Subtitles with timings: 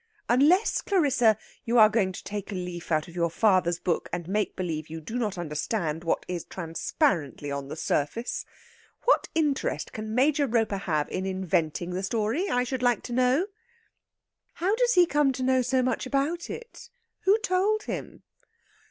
[0.27, 4.27] Unless, Clarissa, you are going to take a leaf out of your father's book, and
[4.27, 8.43] make believe you do not understand what is transparently on the surface.
[9.03, 13.45] What interest can Major Roper have in inventing the story, I should like to know?"
[14.53, 16.89] "How does he come to know so much about it?
[17.25, 18.23] Who told him?"